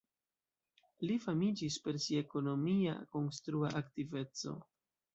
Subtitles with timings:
[1.09, 4.61] Li famiĝis per sia ekonomia konstrua aktiveco.